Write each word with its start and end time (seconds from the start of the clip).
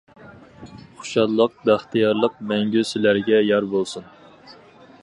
خۇشاللىق، 1.01 1.53
بەختىيارلىق 1.69 2.41
مەڭگۈ 2.53 2.85
سىلەرگە 2.95 3.45
يار 3.53 3.71
بولسۇن. 3.77 4.11